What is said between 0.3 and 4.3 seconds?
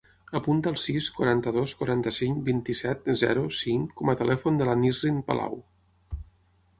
Apunta el sis, quaranta-dos, quaranta-cinc, vint-i-set, zero, cinc com a